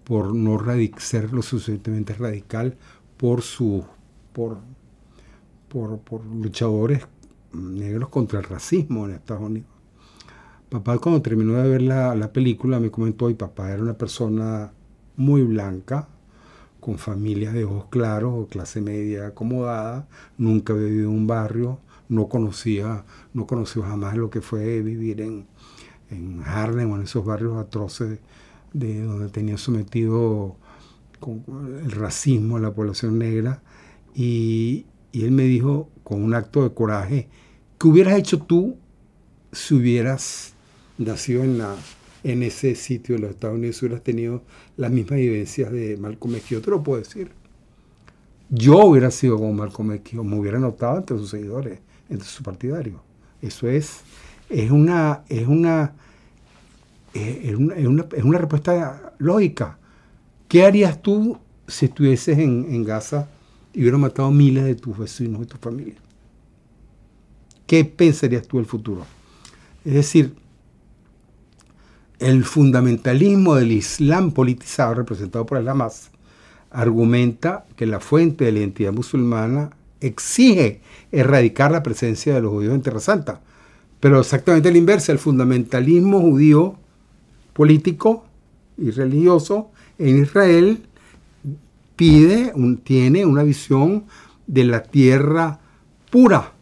por 0.03 0.33
no 0.33 0.59
ser 0.97 1.31
lo 1.31 1.41
suficientemente 1.41 2.13
radical 2.13 2.75
por 3.21 3.43
su 3.43 3.85
por, 4.33 4.57
por, 5.69 5.99
por 5.99 6.25
luchadores 6.25 7.07
negros 7.53 8.09
contra 8.09 8.39
el 8.39 8.45
racismo 8.45 9.05
en 9.05 9.13
Estados 9.13 9.43
Unidos. 9.43 9.69
Papá 10.69 10.97
cuando 10.97 11.21
terminó 11.21 11.53
de 11.53 11.69
ver 11.69 11.83
la, 11.83 12.15
la 12.15 12.33
película 12.33 12.79
me 12.79 12.89
comentó, 12.89 13.29
y 13.29 13.35
papá 13.35 13.71
era 13.71 13.83
una 13.83 13.93
persona 13.93 14.71
muy 15.17 15.43
blanca, 15.43 16.07
con 16.79 16.97
familias 16.97 17.53
de 17.53 17.65
ojos 17.65 17.85
claros 17.91 18.47
clase 18.47 18.81
media 18.81 19.27
acomodada, 19.27 20.07
nunca 20.37 20.73
había 20.73 20.87
vivido 20.87 21.09
en 21.09 21.15
un 21.15 21.27
barrio, 21.27 21.79
no 22.09 22.27
conocía, 22.27 23.03
no 23.33 23.45
conoció 23.45 23.83
jamás 23.83 24.17
lo 24.17 24.31
que 24.31 24.41
fue 24.41 24.81
vivir 24.81 25.21
en, 25.21 25.45
en 26.09 26.41
Harlem 26.43 26.89
o 26.89 26.95
en 26.95 27.03
esos 27.03 27.23
barrios 27.23 27.57
atroces 27.57 28.19
de 28.73 29.03
donde 29.03 29.29
tenía 29.29 29.57
sometido 29.57 30.55
el 31.27 31.91
racismo 31.91 32.59
la 32.59 32.73
población 32.73 33.19
negra. 33.19 33.61
Y, 34.15 34.85
y 35.11 35.23
él 35.23 35.31
me 35.31 35.43
dijo 35.43 35.89
con 36.03 36.23
un 36.23 36.33
acto 36.33 36.63
de 36.63 36.73
coraje, 36.73 37.29
¿qué 37.79 37.87
hubieras 37.87 38.17
hecho 38.17 38.39
tú 38.39 38.77
si 39.51 39.75
hubieras 39.75 40.53
nació 40.97 41.43
en, 41.43 41.57
la, 41.57 41.75
en 42.23 42.43
ese 42.43 42.75
sitio 42.75 43.15
de 43.15 43.21
los 43.21 43.31
Estados 43.31 43.57
Unidos, 43.57 43.81
hubieras 43.81 44.03
tenido 44.03 44.43
las 44.77 44.91
mismas 44.91 45.19
vivencias 45.19 45.71
de 45.71 45.97
Malcolm 45.97 46.35
X. 46.35 46.49
Yo 46.49 46.61
te 46.61 46.69
lo 46.69 46.83
puedo 46.83 46.99
decir. 46.99 47.31
Yo 48.49 48.79
hubiera 48.79 49.11
sido 49.11 49.37
como 49.37 49.53
Malcolm 49.53 49.93
X, 49.93 50.13
me 50.21 50.35
hubiera 50.37 50.59
notado 50.59 50.97
entre 50.97 51.17
sus 51.17 51.29
seguidores, 51.29 51.79
entre 52.09 52.27
sus 52.27 52.41
partidarios. 52.41 52.99
Eso 53.41 53.69
es, 53.69 54.01
es 54.49 54.69
una, 54.71 55.23
es 55.29 55.47
una, 55.47 55.93
es 57.13 57.55
una, 57.55 57.75
es 57.75 58.23
una, 58.23 58.37
respuesta 58.37 59.13
lógica. 59.19 59.79
¿Qué 60.51 60.65
harías 60.65 61.01
tú 61.01 61.37
si 61.65 61.85
estuvieses 61.85 62.37
en, 62.37 62.83
Gaza 62.83 63.29
y 63.71 63.83
hubieras 63.83 64.01
matado 64.01 64.31
miles 64.31 64.65
de 64.65 64.75
tus 64.75 64.97
vecinos 64.97 65.43
y 65.43 65.45
tu 65.45 65.55
familia? 65.55 65.95
¿Qué 67.65 67.85
pensarías 67.85 68.45
tú 68.45 68.57
del 68.57 68.65
futuro? 68.65 69.05
Es 69.85 69.93
decir, 69.93 70.35
el 72.19 72.43
fundamentalismo 72.43 73.55
del 73.55 73.71
Islam 73.71 74.33
politizado, 74.33 74.95
representado 74.95 75.45
por 75.45 75.57
el 75.57 75.69
Hamas, 75.69 76.11
argumenta 76.69 77.65
que 77.77 77.85
la 77.85 78.01
fuente 78.01 78.43
de 78.43 78.51
la 78.51 78.59
identidad 78.59 78.91
musulmana 78.91 79.69
exige 80.01 80.81
erradicar 81.13 81.71
la 81.71 81.81
presencia 81.81 82.35
de 82.35 82.41
los 82.41 82.51
judíos 82.51 82.75
en 82.75 82.81
Tierra 82.81 82.99
Santa. 82.99 83.39
Pero 84.01 84.19
exactamente 84.19 84.67
el 84.67 84.75
inverso, 84.75 85.13
el 85.13 85.19
fundamentalismo 85.19 86.19
judío 86.19 86.75
político 87.53 88.25
y 88.77 88.91
religioso 88.91 89.71
en 90.01 90.23
Israel 90.23 90.83
pide, 91.95 92.53
tiene 92.83 93.25
una 93.25 93.43
visión 93.43 94.05
de 94.47 94.63
la 94.63 94.83
tierra 94.83 95.59
pura, 96.09 96.53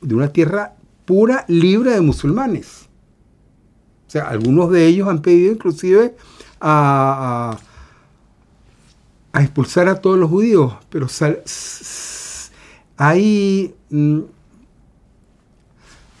de 0.00 0.14
una 0.14 0.32
tierra 0.32 0.74
pura, 1.04 1.44
libre 1.48 1.92
de 1.92 2.00
musulmanes. 2.00 2.86
O 4.06 4.10
sea, 4.10 4.28
algunos 4.28 4.70
de 4.70 4.86
ellos 4.86 5.08
han 5.08 5.20
pedido 5.20 5.52
inclusive 5.52 6.16
a, 6.60 7.58
expulsar 9.34 9.88
a 9.88 10.00
todos 10.00 10.18
los 10.18 10.30
judíos, 10.30 10.74
pero 10.88 11.06
hay... 12.96 13.74
Mm, 13.90 14.20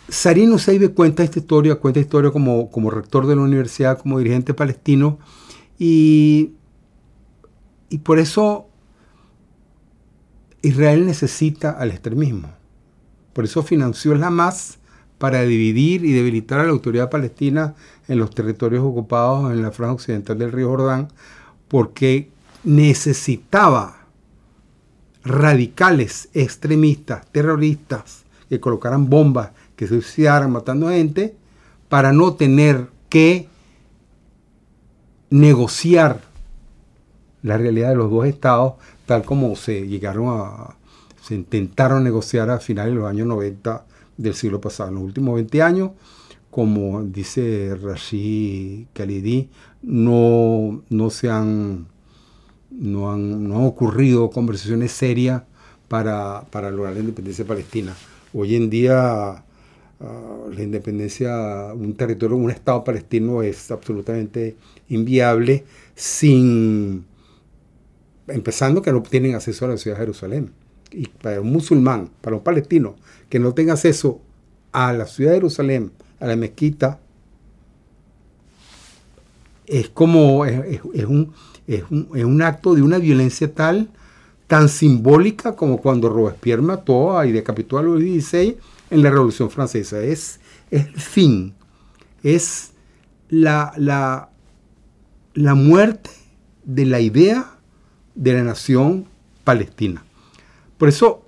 Sarin 0.08 0.52
Useibe 0.52 0.92
cuenta 0.92 1.24
esta 1.24 1.40
historia, 1.40 1.74
cuenta 1.76 1.98
historia 1.98 2.30
como, 2.30 2.70
como 2.70 2.92
rector 2.92 3.26
de 3.26 3.34
la 3.34 3.42
universidad, 3.42 3.98
como 3.98 4.18
dirigente 4.20 4.54
palestino, 4.54 5.18
y, 5.78 6.52
y 7.88 7.98
por 7.98 8.18
eso 8.18 8.68
Israel 10.62 11.06
necesita 11.06 11.70
al 11.70 11.90
extremismo. 11.90 12.50
Por 13.32 13.44
eso 13.44 13.62
financió 13.62 14.14
la 14.14 14.28
Hamas 14.28 14.78
para 15.18 15.42
dividir 15.42 16.04
y 16.04 16.12
debilitar 16.12 16.60
a 16.60 16.64
la 16.64 16.70
autoridad 16.70 17.10
palestina 17.10 17.74
en 18.08 18.18
los 18.18 18.30
territorios 18.30 18.84
ocupados 18.84 19.52
en 19.52 19.62
la 19.62 19.70
franja 19.70 19.94
occidental 19.94 20.38
del 20.38 20.52
río 20.52 20.68
Jordán, 20.68 21.08
porque 21.68 22.30
necesitaba 22.64 24.06
radicales, 25.24 26.28
extremistas, 26.34 27.26
terroristas, 27.32 28.24
que 28.48 28.60
colocaran 28.60 29.08
bombas, 29.08 29.50
que 29.74 29.86
se 29.86 30.00
suicidaran 30.00 30.52
matando 30.52 30.88
gente, 30.88 31.36
para 31.88 32.12
no 32.12 32.34
tener 32.34 32.88
que 33.08 33.48
negociar 35.30 36.20
la 37.42 37.58
realidad 37.58 37.90
de 37.90 37.96
los 37.96 38.10
dos 38.10 38.26
estados, 38.26 38.74
tal 39.06 39.24
como 39.24 39.54
se 39.56 39.86
llegaron 39.86 40.26
a, 40.28 40.76
se 41.22 41.34
intentaron 41.34 42.04
negociar 42.04 42.50
a 42.50 42.58
finales 42.58 42.94
de 42.94 43.00
los 43.00 43.10
años 43.10 43.26
90 43.26 43.84
del 44.16 44.34
siglo 44.34 44.60
pasado. 44.60 44.88
En 44.90 44.94
los 44.96 45.04
últimos 45.04 45.34
20 45.34 45.62
años, 45.62 45.90
como 46.50 47.02
dice 47.02 47.76
Rashid 47.80 48.86
Khalidi, 48.92 49.50
no, 49.82 50.82
no 50.88 51.10
se 51.10 51.30
han 51.30 51.86
no 52.70 53.12
han, 53.12 53.48
no 53.48 53.58
han 53.58 53.64
ocurrido 53.64 54.30
conversaciones 54.30 54.92
serias 54.92 55.42
para, 55.88 56.44
para, 56.50 56.70
lograr 56.70 56.94
la 56.94 57.00
independencia 57.00 57.44
palestina. 57.44 57.94
Hoy 58.34 58.56
en 58.56 58.70
día 58.70 59.44
ah, 60.00 60.46
la 60.52 60.62
independencia, 60.62 61.72
un 61.74 61.94
territorio, 61.94 62.36
un 62.36 62.50
Estado 62.50 62.84
palestino 62.84 63.42
es 63.42 63.70
absolutamente 63.70 64.56
inviable 64.88 65.64
sin, 65.94 67.04
empezando 68.28 68.82
que 68.82 68.92
no 68.92 69.02
tienen 69.02 69.34
acceso 69.34 69.64
a 69.64 69.68
la 69.68 69.76
ciudad 69.76 69.96
de 69.96 70.02
Jerusalén. 70.02 70.52
Y 70.92 71.08
para 71.08 71.40
un 71.40 71.52
musulmán, 71.52 72.10
para 72.20 72.36
un 72.36 72.42
palestino, 72.42 72.96
que 73.28 73.38
no 73.38 73.52
tenga 73.54 73.72
acceso 73.72 74.20
a 74.72 74.92
la 74.92 75.06
ciudad 75.06 75.32
de 75.32 75.38
Jerusalén, 75.38 75.90
a 76.20 76.26
la 76.26 76.36
mezquita, 76.36 77.00
es 79.66 79.88
como, 79.88 80.44
es, 80.44 80.80
un, 81.04 81.32
es, 81.66 81.82
un, 81.90 82.42
acto 82.42 82.74
de 82.74 82.82
una 82.82 82.98
violencia 82.98 83.52
tal, 83.52 83.88
tan 84.46 84.68
simbólica 84.68 85.56
como 85.56 85.78
cuando 85.78 86.08
Robespierre 86.08 86.62
mató 86.62 87.22
y 87.24 87.32
decapitó 87.32 87.78
a 87.78 87.82
Luis 87.82 88.28
XVI 88.28 88.56
en 88.90 89.02
la 89.02 89.10
Revolución 89.10 89.50
Francesa. 89.50 90.00
Es, 90.00 90.40
el 90.70 90.94
fin, 90.94 91.54
es 92.22 92.72
la, 93.28 93.72
la, 93.76 94.30
la 95.34 95.54
muerte 95.54 96.10
de 96.64 96.86
la 96.86 97.00
idea 97.00 97.52
de 98.14 98.32
la 98.32 98.42
nación 98.42 99.06
palestina. 99.44 100.04
Por 100.78 100.88
eso 100.88 101.22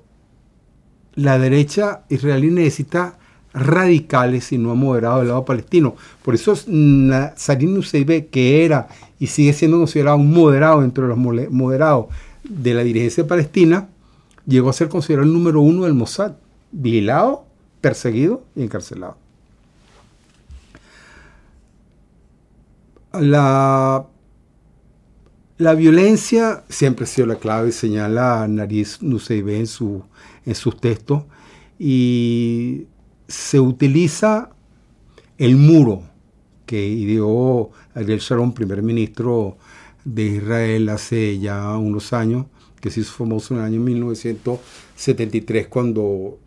la 1.14 1.38
derecha 1.38 2.04
israelí 2.08 2.50
necesita 2.50 3.18
radicales 3.52 4.52
y 4.52 4.58
no 4.58 4.74
moderados 4.76 5.20
del 5.20 5.28
lado 5.28 5.44
palestino. 5.44 5.96
Por 6.22 6.34
eso 6.34 6.54
Sarin 6.56 7.74
Nusseibeh, 7.74 8.26
que 8.26 8.64
era 8.64 8.88
y 9.18 9.26
sigue 9.26 9.52
siendo 9.52 9.78
considerado 9.78 10.16
un 10.16 10.32
moderado 10.32 10.82
entre 10.82 11.06
los 11.06 11.18
moderados 11.18 12.06
de 12.44 12.74
la 12.74 12.82
dirigencia 12.82 13.26
palestina, 13.26 13.88
llegó 14.46 14.70
a 14.70 14.72
ser 14.72 14.88
considerado 14.88 15.26
el 15.26 15.32
número 15.32 15.60
uno 15.60 15.84
del 15.84 15.94
Mossad, 15.94 16.34
vigilado, 16.70 17.46
perseguido 17.80 18.44
y 18.54 18.62
encarcelado. 18.62 19.16
La 23.12 24.06
la 25.58 25.74
violencia 25.74 26.64
siempre 26.68 27.02
ha 27.02 27.08
sido 27.08 27.26
la 27.26 27.34
clave, 27.34 27.72
señala 27.72 28.46
Nariz 28.46 29.02
Nusseibeh 29.02 29.58
en, 29.58 29.66
su, 29.66 30.04
en 30.46 30.54
sus 30.54 30.80
textos, 30.80 31.24
y 31.80 32.86
se 33.26 33.58
utiliza 33.58 34.50
el 35.36 35.56
muro 35.56 36.04
que 36.64 36.86
ideó 36.86 37.72
Ariel 37.94 38.20
Sharon, 38.20 38.52
primer 38.52 38.84
ministro 38.84 39.56
de 40.04 40.26
Israel 40.26 40.90
hace 40.90 41.40
ya 41.40 41.76
unos 41.76 42.12
años, 42.12 42.46
que 42.80 42.92
se 42.92 43.00
hizo 43.00 43.14
famoso 43.14 43.54
en 43.54 43.60
el 43.60 43.66
año 43.66 43.80
1973 43.80 45.66
cuando 45.66 46.38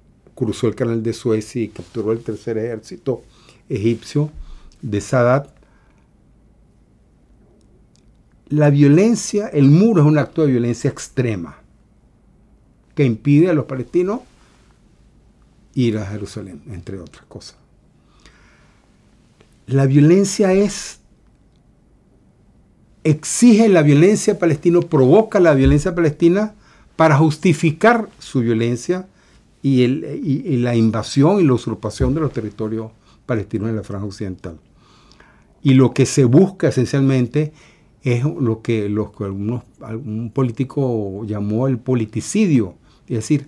cruzó 0.41 0.67
el 0.67 0.73
canal 0.73 1.03
de 1.03 1.13
Suez 1.13 1.55
y 1.55 1.67
capturó 1.67 2.11
el 2.11 2.23
tercer 2.23 2.57
ejército 2.57 3.21
egipcio 3.69 4.31
de 4.81 4.99
Sadat 4.99 5.51
la 8.49 8.71
violencia, 8.71 9.49
el 9.49 9.69
muro 9.69 10.01
es 10.01 10.07
un 10.07 10.17
acto 10.17 10.41
de 10.41 10.51
violencia 10.51 10.89
extrema 10.89 11.59
que 12.95 13.05
impide 13.05 13.51
a 13.51 13.53
los 13.53 13.65
palestinos 13.65 14.21
ir 15.75 15.99
a 15.99 16.07
Jerusalén, 16.07 16.63
entre 16.71 16.99
otras 16.99 17.23
cosas. 17.27 17.57
La 19.67 19.85
violencia 19.85 20.53
es, 20.53 21.01
exige 23.03 23.69
la 23.69 23.83
violencia 23.83 24.39
palestina, 24.39 24.79
provoca 24.81 25.39
la 25.39 25.53
violencia 25.53 25.93
palestina 25.93 26.55
para 26.95 27.15
justificar 27.17 28.09
su 28.17 28.39
violencia 28.39 29.07
y, 29.61 29.83
y 29.83 30.57
la 30.57 30.75
invasión 30.75 31.39
y 31.39 31.43
la 31.43 31.53
usurpación 31.53 32.13
de 32.13 32.21
los 32.21 32.33
territorios 32.33 32.91
palestinos 33.25 33.69
en 33.69 33.75
la 33.75 33.83
franja 33.83 34.05
occidental. 34.05 34.59
Y 35.63 35.75
lo 35.75 35.93
que 35.93 36.05
se 36.05 36.25
busca 36.25 36.69
esencialmente 36.69 37.53
es 38.03 38.23
lo 38.23 38.61
que, 38.61 38.85
algunos, 39.19 39.63
algún 39.81 40.31
político 40.31 41.23
llamó 41.25 41.67
el 41.67 41.77
politicidio, 41.77 42.75
es 43.07 43.17
decir, 43.17 43.47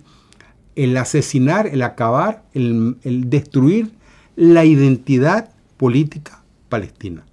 el 0.76 0.96
asesinar, 0.96 1.66
el 1.66 1.82
acabar, 1.82 2.44
el, 2.52 2.96
destruir 3.28 3.92
la 4.36 4.64
identidad 4.64 5.50
política 5.76 6.42
palestina. 6.68 7.24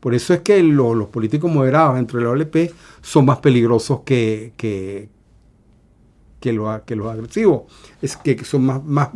Por 0.00 0.14
eso 0.14 0.32
es 0.32 0.40
que 0.40 0.62
los 0.62 1.08
políticos 1.08 1.52
moderados 1.52 1.98
entre 1.98 2.22
la 2.22 2.30
OLP 2.30 2.72
son 3.02 3.26
más 3.26 3.38
peligrosos 3.38 4.00
que, 4.04 5.08
que, 6.40 6.52
los, 6.52 6.80
que 6.82 6.94
agresivos. 6.94 7.62
Es 8.02 8.16
que 8.16 8.44
son 8.44 8.82
más, 8.84 9.10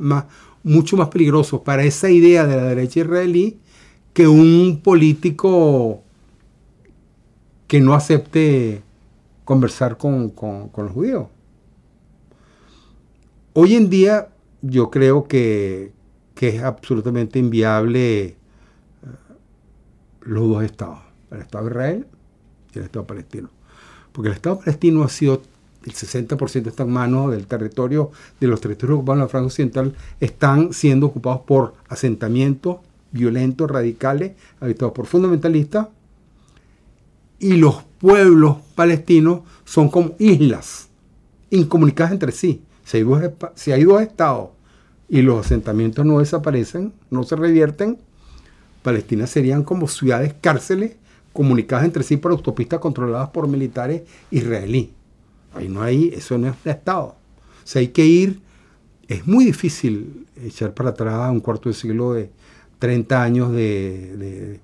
mucho 0.62 0.97
más 0.97 1.09
peligrosos 1.09 1.61
para 1.61 1.85
esa 1.85 2.11
idea 2.11 2.47
de 2.47 2.57
la 2.57 2.64
derecha 2.64 3.00
israelí 3.00 3.59
que 4.12 4.28
un 4.28 4.81
político 4.83 6.02
que 7.66 7.81
no 7.81 7.95
acepte 7.95 8.83
conversar 9.45 9.99
con, 9.99 10.33
los 10.76 10.93
judíos. 10.93 11.26
Hoy 13.52 13.75
en 13.75 13.90
día 13.90 14.28
yo 14.62 14.90
creo 14.90 15.25
que, 15.25 15.93
es 16.40 16.62
absolutamente 16.62 17.38
inviable 17.38 18.25
eh, 18.26 18.37
los 20.21 20.47
dos 20.47 20.62
estados, 20.62 20.99
el 21.31 21.40
Estado 21.40 21.64
de 21.64 21.71
Israel 21.71 22.07
y 22.75 22.78
el 22.78 22.85
Estado 22.85 23.07
palestino. 23.07 23.49
Porque 24.12 24.28
el 24.28 24.35
Estado 24.35 24.59
palestino 24.59 25.04
ha 25.04 25.09
sido, 25.09 25.40
el 25.85 25.93
60% 25.93 26.67
está 26.67 26.83
en 26.85 26.91
manos 26.91 27.31
del 27.31 27.47
territorio, 27.47 28.11
de 28.41 28.47
los 28.47 28.61
territorios 28.61 28.97
ocupados 28.97 29.19
en 29.19 29.23
la 29.23 29.29
franja 29.29 29.47
occidental, 29.47 29.95
están 30.21 30.73
siendo 30.73 31.07
ocupados 31.07 31.43
por 31.47 31.75
asentamientos 31.88 32.79
violentos, 33.12 33.71
radicales, 33.71 34.33
habitados 34.61 34.93
por 34.93 35.07
fundamentalistas, 35.07 35.88
y 37.38 37.57
los 37.57 37.83
pueblos 38.00 38.57
palestinos 38.75 39.41
son 39.64 39.88
como 39.88 40.14
islas 40.19 40.88
incomunicadas 41.50 42.12
entre 42.12 42.33
sí. 42.33 42.62
Si 42.85 42.99
hay, 43.73 43.85
dos, 43.85 44.03
estados 44.03 44.50
y 45.09 45.23
los 45.23 45.47
asentamientos 45.47 46.05
no 46.05 46.19
desaparecen, 46.19 46.93
no 47.11 47.23
se 47.23 47.37
revierten, 47.37 47.99
Palestina 48.83 49.26
serían 49.26 49.62
como 49.62 49.88
ciudades 49.88 50.35
cárceles 50.41 50.97
comunicadas 51.33 51.85
entre 51.85 52.03
sí 52.03 52.17
por 52.17 52.33
autopistas 52.33 52.81
controladas 52.81 53.31
por 53.31 53.49
militares 53.49 54.03
israelíes. 54.31 54.88
Ahí 55.55 55.69
no 55.69 55.83
hay, 55.83 56.09
eso 56.15 56.37
no 56.39 56.49
es 56.49 56.55
Estado. 56.65 57.07
O 57.07 57.67
sea, 57.67 57.81
hay 57.81 57.89
que 57.89 58.05
ir, 58.05 58.41
es 59.09 59.27
muy 59.27 59.45
difícil 59.45 60.27
echar 60.43 60.75
para 60.75 60.91
atrás 60.91 61.31
un 61.31 61.41
cuarto 61.41 61.69
de 61.69 61.75
siglo 61.75 62.13
de 62.15 62.31
30 62.79 63.23
años 63.23 63.53
de 63.53 64.61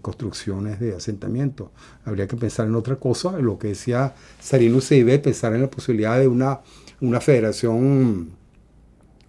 construcciones 0.00 0.80
de 0.80 0.94
asentamientos. 0.94 1.68
Habría 2.04 2.26
que 2.26 2.36
pensar 2.36 2.66
en 2.66 2.74
otra 2.74 2.96
cosa, 2.96 3.38
lo 3.38 3.58
que 3.58 3.68
decía 3.68 4.14
Sarino 4.40 4.80
Seibe, 4.80 5.18
pensar 5.18 5.54
en 5.54 5.62
la 5.62 5.70
posibilidad 5.70 6.18
de 6.18 6.28
una, 6.28 6.60
una 7.00 7.20
federación 7.20 8.30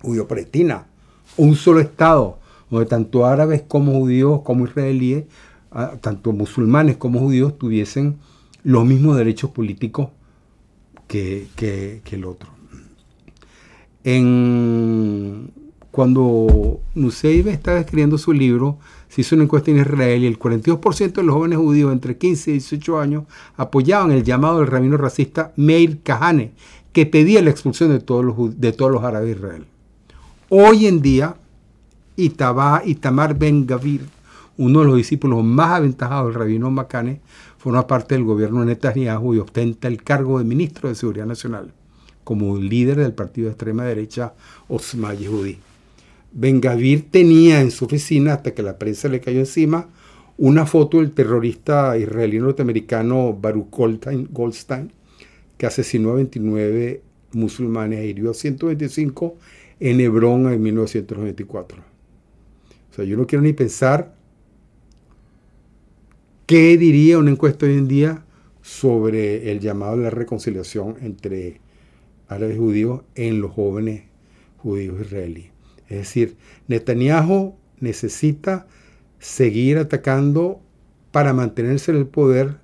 judío-palestina, 0.02 0.88
un 1.38 1.56
solo 1.56 1.80
Estado, 1.80 2.40
donde 2.70 2.86
tanto 2.86 3.26
árabes 3.26 3.64
como 3.68 3.94
judíos, 3.94 4.42
como 4.44 4.66
israelíes, 4.66 5.26
ah, 5.72 5.94
tanto 6.00 6.32
musulmanes 6.32 6.98
como 6.98 7.20
judíos 7.20 7.58
tuviesen 7.58 8.18
los 8.64 8.86
mismos 8.86 9.18
derechos 9.18 9.52
políticos 9.52 10.10
que, 11.10 11.48
que, 11.56 12.16
el 12.16 12.24
otro. 12.24 12.50
En, 14.04 15.52
cuando 15.92 16.80
Nuseibe 16.94 17.52
estaba 17.52 17.80
escribiendo 17.80 18.18
su 18.20 18.32
libro, 18.32 18.78
se 19.10 19.22
hizo 19.22 19.36
una 19.36 19.46
encuesta 19.46 19.72
en 19.72 19.80
Israel 19.80 20.24
y 20.24 20.28
el 20.28 20.38
42% 20.38 21.14
de 21.14 21.24
los 21.24 21.36
jóvenes 21.36 21.58
judíos 21.58 21.92
entre 21.92 22.18
15 22.18 22.52
y 22.52 22.54
18 22.54 23.00
años 23.00 23.24
apoyaban 23.58 24.12
el 24.12 24.24
llamado 24.24 24.60
del 24.60 24.68
rabino 24.68 24.98
racista 24.98 25.52
Meir 25.56 26.00
Kahane, 26.04 26.52
que 26.94 27.08
pedía 27.08 27.42
la 27.42 27.50
expulsión 27.50 27.90
de 27.90 28.00
todos 28.00 28.24
los, 28.24 28.60
de 28.60 28.72
todos 28.72 28.92
los 28.92 29.04
árabes 29.04 29.30
de 29.30 29.36
Israel. 29.36 29.66
Hoy 30.50 30.86
en 30.86 31.02
día, 31.02 31.36
Itamar 32.18 33.38
Ben 33.38 33.66
Gavir, 33.66 34.02
uno 34.60 34.82
de 34.82 34.88
los 34.88 34.98
discípulos 34.98 35.42
más 35.42 35.72
aventajados 35.72 36.28
del 36.28 36.40
rabino 36.42 36.70
Makane, 36.70 37.22
forma 37.58 37.88
parte 37.88 38.16
del 38.16 38.26
gobierno 38.26 38.60
de 38.60 38.66
Netanyahu 38.66 39.34
y 39.34 39.40
ostenta 39.40 39.88
el 39.88 40.04
cargo 40.04 40.38
de 40.38 40.44
ministro 40.44 40.90
de 40.90 40.96
Seguridad 40.96 41.26
Nacional, 41.26 41.72
como 42.26 42.58
líder 42.58 42.98
del 42.98 43.14
partido 43.14 43.46
de 43.46 43.52
extrema 43.54 43.86
derecha 43.86 44.34
Osma 44.68 45.14
Yehudi. 45.14 45.60
Ben 46.34 46.60
Gavir 46.60 47.10
tenía 47.10 47.62
en 47.62 47.72
su 47.72 47.86
oficina, 47.86 48.34
hasta 48.34 48.54
que 48.54 48.62
la 48.62 48.78
prensa 48.78 49.08
le 49.08 49.22
cayó 49.22 49.40
encima, 49.40 49.88
una 50.38 50.66
foto 50.66 50.98
del 50.98 51.12
terrorista 51.12 51.98
israelí 51.98 52.40
norteamericano 52.40 53.34
Baruch 53.34 53.70
Goldstein, 53.72 54.92
que 55.58 55.68
asesinó 55.68 56.12
a 56.12 56.16
29 56.16 57.02
musulmanes 57.32 58.00
e 58.00 58.08
hirió 58.08 58.32
a 58.32 58.34
125 58.34 59.38
en 59.80 60.02
Hebrón 60.02 60.52
en 60.52 60.62
1994. 60.62 61.82
O 62.92 62.94
sea, 62.94 63.06
yo 63.06 63.16
no 63.16 63.26
quiero 63.26 63.42
ni 63.42 63.54
pensar 63.54 64.19
qué 66.50 66.80
diría 66.80 67.20
una 67.20 67.30
encuesta 67.30 67.68
hoy 67.68 67.74
en 67.74 67.88
día 67.88 68.26
sobre 68.64 69.52
el 69.52 69.60
llamado 69.60 69.94
a 69.94 69.98
la 69.98 70.10
reconciliación 70.10 70.96
entre 71.00 71.62
árabes 72.28 72.56
y 72.56 72.58
judíos 72.58 73.02
en 73.14 73.40
los 73.40 73.52
jóvenes 73.52 74.06
judíos 74.58 75.00
israelíes. 75.00 75.52
Es 75.90 75.98
decir, 76.00 76.38
Netanyahu 76.68 77.54
necesita 77.80 78.66
seguir 79.20 79.78
atacando 79.78 80.60
para 81.12 81.34
mantenerse 81.34 81.92
en 81.92 81.98
el 81.98 82.08
poder, 82.08 82.58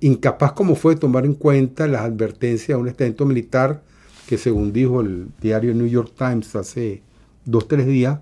incapaz 0.00 0.54
como 0.54 0.74
fue 0.74 0.94
de 0.94 1.00
tomar 1.00 1.26
en 1.26 1.34
cuenta 1.34 1.86
las 1.86 2.00
advertencias 2.00 2.76
de 2.76 2.82
un 2.82 2.88
estado 2.88 3.24
militar 3.24 3.84
que 4.26 4.36
según 4.36 4.72
dijo 4.72 5.00
el 5.00 5.28
diario 5.40 5.72
New 5.74 5.86
York 5.86 6.12
Times 6.18 6.56
hace 6.56 7.02
dos, 7.44 7.68
tres 7.68 7.86
días, 7.86 8.18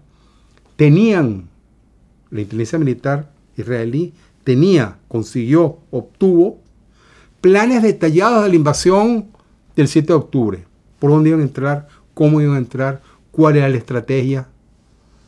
tenían, 0.77 1.49
la 2.29 2.43
inteligencia 2.43 2.79
militar 2.79 3.33
israelí 3.57 4.13
tenía, 4.45 4.99
consiguió, 5.09 5.79
obtuvo 5.91 6.59
planes 7.41 7.83
detallados 7.83 8.45
de 8.45 8.51
la 8.51 8.55
invasión 8.55 9.27
del 9.77 9.89
7 9.89 10.07
de 10.07 10.15
octubre. 10.15 10.65
Por 10.99 11.11
dónde 11.11 11.31
iban 11.31 11.41
a 11.41 11.45
entrar, 11.45 11.89
cómo 12.15 12.41
iban 12.41 12.57
a 12.57 12.59
entrar, 12.59 13.03
cuál 13.33 13.57
era 13.57 13.69
la 13.69 13.77
estrategia. 13.77 14.49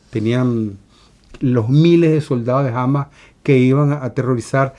Tenían 0.09 0.77
los 1.39 1.69
miles 1.69 2.11
de 2.11 2.21
soldados 2.21 2.63
de 2.63 2.71
Hamas 2.71 3.07
que 3.43 3.57
iban 3.57 3.91
a 3.91 4.03
aterrorizar. 4.03 4.73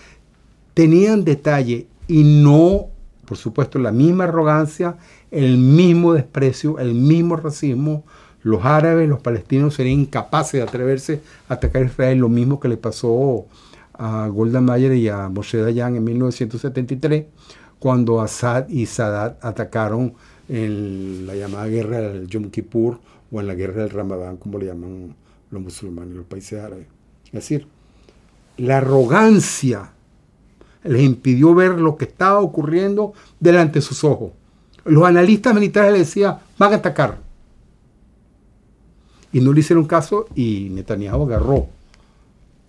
Tenían 0.75 1.25
detalle 1.25 1.87
y 2.09 2.25
no, 2.25 2.87
por 3.25 3.37
supuesto, 3.37 3.79
la 3.79 3.93
misma 3.93 4.25
arrogancia, 4.25 4.97
el 5.31 5.59
mismo 5.59 6.15
desprecio, 6.15 6.79
el 6.79 6.95
mismo 6.95 7.37
racismo. 7.37 8.05
Los 8.43 8.65
árabes, 8.65 9.09
los 9.09 9.21
palestinos 9.21 9.75
serían 9.75 10.01
incapaces 10.01 10.55
de 10.55 10.63
atreverse 10.63 11.21
a 11.49 11.55
atacar 11.55 11.83
a 11.83 11.87
Israel, 11.87 12.19
lo 12.19 12.29
mismo 12.29 12.59
que 12.59 12.69
le 12.69 12.77
pasó 12.77 13.09
a 13.09 13.21
Golda 13.99 14.61
Meir 14.61 14.93
y 14.93 15.09
a 15.09 15.29
Moshe 15.29 15.59
Dayan 15.59 15.97
en 15.97 16.05
1973, 16.05 17.27
cuando 17.79 18.21
Assad 18.21 18.69
y 18.69 18.87
Sadat 18.87 19.45
atacaron 19.45 20.15
en 20.49 21.27
la 21.27 21.35
llamada 21.35 21.67
guerra 21.67 22.01
del 22.01 22.27
Yom 22.29 22.51
Kippur 22.51 23.01
o 23.31 23.41
en 23.41 23.47
la 23.47 23.55
guerra 23.55 23.83
del 23.83 23.91
Ramadán, 23.91 24.37
como 24.37 24.59
le 24.59 24.67
llaman 24.67 25.15
los 25.51 25.63
musulmanes, 25.63 26.17
los 26.17 26.27
países 26.27 26.63
árabes. 26.63 26.87
Es 27.27 27.33
decir, 27.33 27.67
la 28.57 28.79
arrogancia 28.79 29.93
les 30.85 31.03
impidió 31.03 31.55
ver 31.55 31.73
lo 31.73 31.97
que 31.97 32.05
estaba 32.05 32.41
ocurriendo 32.41 33.13
delante 33.41 33.81
de 33.81 33.83
sus 33.83 34.05
ojos. 34.05 34.33
Los 34.85 35.05
analistas 35.05 35.55
militares 35.55 35.93
le 35.93 35.99
decían, 35.99 36.39
van 36.57 36.73
a 36.73 36.77
atacar. 36.77 37.19
Y 39.33 39.41
no 39.41 39.53
le 39.53 39.61
hicieron 39.61 39.85
caso 39.85 40.27
y 40.35 40.69
Netanyahu 40.71 41.25
agarró 41.25 41.69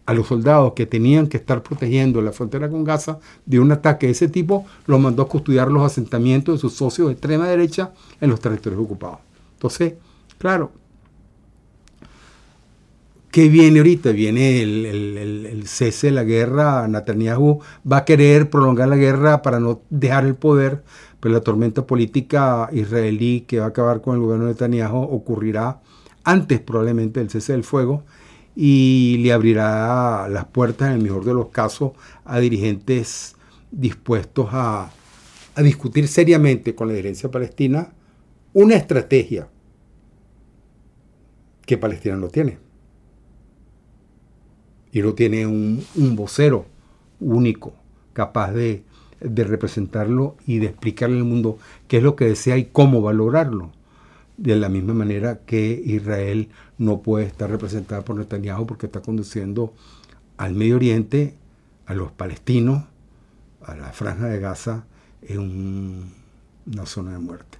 a 0.10 0.14
los 0.14 0.28
soldados 0.28 0.74
que 0.74 0.86
tenían 0.86 1.28
que 1.28 1.38
estar 1.38 1.62
protegiendo 1.62 2.22
la 2.22 2.32
frontera 2.32 2.70
con 2.70 2.84
Gaza 2.84 3.20
de 3.46 3.60
un 3.60 3.72
ataque 3.72 4.08
de 4.08 4.14
ese 4.14 4.28
tipo, 4.28 4.66
los 4.88 5.00
mandó 5.00 5.24
a 5.24 5.28
custodiar 5.28 5.72
los 5.72 5.84
asentamientos 5.84 6.56
de 6.56 6.60
sus 6.60 6.74
socios 6.74 7.08
de 7.08 7.14
extrema 7.14 7.48
derecha 7.48 7.92
en 8.20 8.30
los 8.30 8.40
territorios 8.40 8.82
ocupados. 8.82 9.20
Entonces, 9.54 9.94
Claro. 10.40 10.72
¿Qué 13.30 13.48
viene 13.50 13.80
ahorita? 13.80 14.12
Viene 14.12 14.62
el, 14.64 15.64
cese 15.68 16.08
de 16.08 16.14
la 16.14 16.24
guerra. 16.24 16.88
Netanyahu 16.88 17.60
va 17.90 17.98
a 17.98 18.06
querer 18.06 18.50
prolongar 18.50 18.88
la 18.88 18.96
guerra 18.96 19.44
para 19.44 19.60
no 19.60 19.82
dejar 19.92 20.26
el 20.26 20.36
poder, 20.36 20.84
pero 21.20 21.34
la 21.34 21.42
tormenta 21.42 21.86
política 21.86 22.70
israelí 22.72 23.42
que 23.42 23.60
va 23.60 23.66
a 23.66 23.70
acabar 23.70 24.02
con 24.02 24.16
el 24.16 24.22
gobierno 24.22 24.46
de 24.46 24.54
Netanyahu 24.54 24.98
ocurrirá 24.98 25.82
antes 26.24 26.60
probablemente 26.62 27.20
del 27.20 27.30
cese 27.30 27.52
del 27.52 27.64
fuego 27.64 28.04
y 28.56 29.18
le 29.20 29.32
abrirá 29.32 30.28
las 30.30 30.46
puertas, 30.46 30.90
en 30.90 30.96
el 30.96 31.04
mejor 31.04 31.26
de 31.26 31.34
los 31.34 31.50
casos, 31.50 31.92
a 32.26 32.40
dirigentes 32.40 33.36
dispuestos 33.72 34.50
a, 34.52 34.92
discutir 35.58 36.08
seriamente 36.08 36.74
con 36.74 36.88
la 36.88 36.94
dirigencia 36.94 37.30
palestina 37.30 37.92
una 38.54 38.76
estrategia 38.76 39.50
que 41.66 41.78
Palestina 41.78 42.16
no 42.16 42.30
tiene. 42.30 42.60
Y 44.94 45.02
no 45.02 45.14
tiene 45.14 45.46
un, 45.46 45.84
vocero 46.16 46.66
único, 47.20 47.74
capaz 48.14 48.54
de, 48.54 48.84
representarlo 49.20 50.38
y 50.48 50.60
de 50.60 50.68
explicarle 50.68 51.18
al 51.18 51.26
mundo 51.26 51.60
qué 51.90 51.98
es 51.98 52.04
lo 52.04 52.16
que 52.16 52.24
desea 52.24 52.58
y 52.58 52.66
cómo 52.66 53.02
va 53.02 53.12
a 53.12 53.14
lograrlo. 53.14 53.74
De 54.38 54.56
la 54.56 54.70
misma 54.70 54.94
manera 54.94 55.42
que 55.46 55.82
Israel 55.86 56.48
no 56.80 57.02
puede 57.02 57.26
estar 57.26 57.50
representada 57.50 58.04
por 58.04 58.16
Netanyahu 58.16 58.66
porque 58.66 58.88
está 58.88 59.02
conduciendo 59.02 59.74
al 60.38 60.56
Medio 60.56 60.78
Oriente, 60.78 61.36
a 61.86 61.94
los 61.94 62.12
palestinos, 62.12 62.86
a 63.62 63.76
la 63.76 63.92
franja 63.92 64.26
de 64.26 64.40
Gaza, 64.40 64.86
en 65.22 66.12
una 66.66 66.86
zona 66.86 67.12
de 67.12 67.20
muerte. 67.20 67.58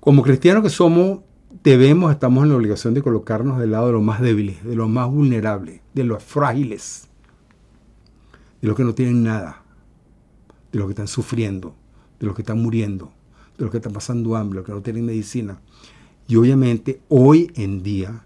Como 0.00 0.22
cristianos 0.22 0.62
que 0.62 0.70
somos, 0.70 1.20
debemos, 1.62 2.10
estamos 2.10 2.44
en 2.44 2.48
la 2.48 2.56
obligación 2.56 2.94
de 2.94 3.02
colocarnos 3.02 3.58
del 3.58 3.72
lado 3.72 3.88
de 3.88 3.92
los 3.92 4.02
más 4.02 4.22
débiles, 4.22 4.64
de 4.64 4.74
los 4.74 4.88
más 4.88 5.10
vulnerables, 5.10 5.82
de 5.92 6.04
los 6.04 6.22
frágiles, 6.22 7.08
de 8.62 8.68
los 8.68 8.76
que 8.76 8.84
no 8.84 8.94
tienen 8.94 9.22
nada, 9.22 9.62
de 10.72 10.78
los 10.78 10.86
que 10.86 10.92
están 10.92 11.08
sufriendo, 11.08 11.74
de 12.20 12.26
los 12.26 12.34
que 12.34 12.42
están 12.42 12.62
muriendo, 12.62 13.12
de 13.58 13.64
los 13.64 13.70
que 13.70 13.76
están 13.76 13.92
pasando 13.92 14.34
hambre, 14.34 14.56
de 14.56 14.60
los 14.60 14.66
que 14.66 14.72
no 14.72 14.82
tienen 14.82 15.04
medicina. 15.04 15.60
Y 16.28 16.36
obviamente 16.36 17.00
hoy 17.08 17.50
en 17.56 17.82
día 17.82 18.22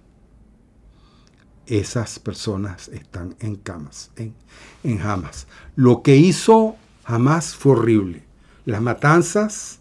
esas 1.67 2.19
personas 2.19 2.89
están 2.89 3.37
en 3.39 3.55
camas, 3.55 4.11
en, 4.17 4.35
en 4.83 5.01
Hamas. 5.01 5.47
Lo 5.77 6.03
que 6.03 6.17
hizo 6.17 6.75
Hamas 7.05 7.55
fue 7.55 7.73
horrible. 7.73 8.25
Las 8.67 8.83
matanzas 8.83 9.79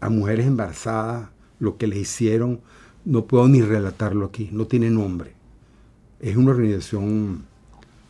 a 0.00 0.08
mujeres 0.08 0.46
embarazadas, 0.46 1.28
lo 1.58 1.76
que 1.76 1.86
le 1.86 1.98
hicieron, 1.98 2.60
no 3.04 3.26
puedo 3.26 3.46
ni 3.46 3.60
relatarlo 3.60 4.24
aquí, 4.24 4.48
no 4.50 4.66
tiene 4.66 4.88
nombre. 4.88 5.34
Es 6.20 6.34
una 6.36 6.52
organización, 6.52 7.44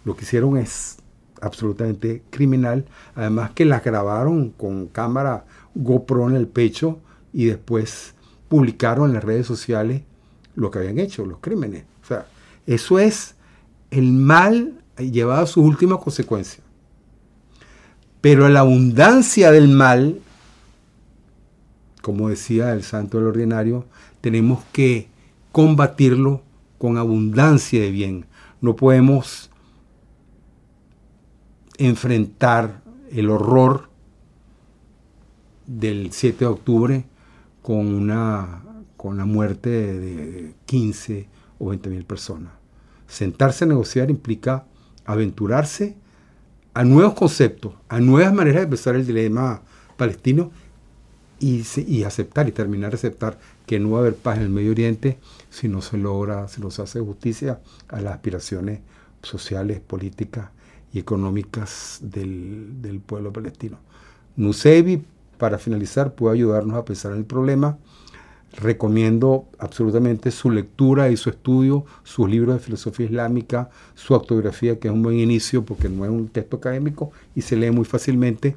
lo 0.04 0.16
que 0.16 0.22
hicieron 0.22 0.56
es 0.56 0.98
absolutamente 1.40 2.22
criminal, 2.30 2.86
además 3.16 3.50
que 3.50 3.64
las 3.64 3.82
grabaron 3.82 4.50
con 4.50 4.86
cámara 4.86 5.44
GoPro 5.74 6.28
en 6.30 6.36
el 6.36 6.46
pecho 6.46 7.00
y 7.32 7.46
después 7.46 8.14
publicaron 8.48 9.08
en 9.08 9.14
las 9.14 9.24
redes 9.24 9.46
sociales 9.46 10.02
lo 10.54 10.70
que 10.70 10.78
habían 10.78 10.98
hecho, 10.98 11.24
los 11.24 11.38
crímenes. 11.38 11.84
O 12.02 12.06
sea, 12.06 12.26
eso 12.66 12.98
es 12.98 13.34
el 13.90 14.12
mal 14.12 14.80
llevado 14.98 15.42
a 15.42 15.46
sus 15.46 15.64
últimas 15.64 15.98
consecuencias. 15.98 16.64
Pero 18.20 18.48
la 18.48 18.60
abundancia 18.60 19.52
del 19.52 19.68
mal 19.68 20.20
como 22.08 22.30
decía 22.30 22.72
el 22.72 22.84
santo 22.84 23.18
del 23.18 23.26
ordinario, 23.26 23.84
tenemos 24.22 24.64
que 24.72 25.08
combatirlo 25.52 26.42
con 26.78 26.96
abundancia 26.96 27.82
de 27.82 27.90
bien. 27.90 28.24
No 28.62 28.76
podemos 28.76 29.50
enfrentar 31.76 32.80
el 33.10 33.28
horror 33.28 33.90
del 35.66 36.10
7 36.12 36.38
de 36.38 36.46
octubre 36.46 37.04
con, 37.68 37.92
una, 37.92 38.62
con 38.96 39.18
la 39.18 39.26
muerte 39.26 39.68
de 39.68 40.54
15 40.64 41.28
o 41.58 41.68
20 41.68 41.90
mil 41.90 42.06
personas. 42.06 42.50
Sentarse 43.06 43.64
a 43.64 43.68
negociar 43.68 44.08
implica 44.08 44.64
aventurarse 45.04 45.94
a 46.72 46.82
nuevos 46.84 47.12
conceptos, 47.12 47.74
a 47.90 48.00
nuevas 48.00 48.32
maneras 48.32 48.62
de 48.62 48.68
pensar 48.68 48.94
el 48.94 49.06
dilema 49.06 49.60
palestino 49.98 50.50
y, 51.40 51.62
y, 51.86 52.04
aceptar 52.04 52.48
y 52.48 52.52
terminar 52.52 52.92
de 52.92 52.96
aceptar 52.96 53.38
que 53.66 53.78
no 53.78 53.90
va 53.90 53.98
a 53.98 54.00
haber 54.00 54.14
paz 54.14 54.38
en 54.38 54.44
el 54.44 54.48
Medio 54.48 54.70
Oriente 54.70 55.18
si 55.50 55.68
no 55.68 55.82
se 55.82 55.98
logra, 55.98 56.48
si 56.48 56.62
no 56.62 56.70
se 56.70 56.80
hace 56.80 57.00
justicia 57.00 57.60
a 57.88 58.00
las 58.00 58.14
aspiraciones 58.14 58.80
sociales, 59.22 59.78
políticas 59.80 60.48
y 60.90 61.00
económicas 61.00 61.98
del, 62.00 62.80
del 62.80 63.00
pueblo 63.00 63.30
palestino. 63.30 63.78
Nusevi, 64.36 65.04
para 65.38 65.58
finalizar, 65.58 66.14
puede 66.14 66.36
ayudarnos 66.36 66.76
a 66.76 66.84
pensar 66.84 67.12
en 67.12 67.18
el 67.18 67.24
problema. 67.24 67.78
Recomiendo 68.52 69.46
absolutamente 69.58 70.30
su 70.30 70.50
lectura 70.50 71.10
y 71.10 71.16
su 71.16 71.30
estudio, 71.30 71.84
sus 72.02 72.28
libros 72.28 72.56
de 72.56 72.60
filosofía 72.60 73.06
islámica, 73.06 73.70
su 73.94 74.14
autobiografía, 74.14 74.78
que 74.78 74.88
es 74.88 74.94
un 74.94 75.02
buen 75.02 75.18
inicio 75.18 75.64
porque 75.64 75.88
no 75.88 76.04
es 76.04 76.10
un 76.10 76.28
texto 76.28 76.56
académico 76.56 77.12
y 77.34 77.42
se 77.42 77.56
lee 77.56 77.70
muy 77.70 77.84
fácilmente. 77.84 78.56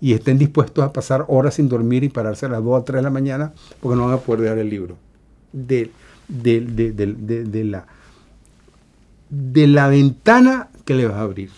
Y 0.00 0.12
estén 0.12 0.38
dispuestos 0.38 0.84
a 0.84 0.92
pasar 0.92 1.24
horas 1.28 1.54
sin 1.54 1.68
dormir 1.68 2.04
y 2.04 2.08
pararse 2.08 2.46
a 2.46 2.50
las 2.50 2.62
2 2.62 2.80
o 2.80 2.84
3 2.84 2.96
de 2.98 3.02
la 3.02 3.10
mañana 3.10 3.52
porque 3.80 3.96
no 3.96 4.06
van 4.06 4.14
a 4.14 4.18
poder 4.18 4.40
leer 4.40 4.58
el 4.58 4.70
libro. 4.70 4.96
De, 5.52 5.90
de, 6.28 6.60
de, 6.60 6.92
de 6.92 7.64
la, 7.64 7.86
de 9.30 9.66
la 9.66 9.88
ventana 9.88 10.68
que 10.84 10.94
le 10.94 11.06
vas 11.06 11.16
a 11.16 11.22
abrir, 11.22 11.50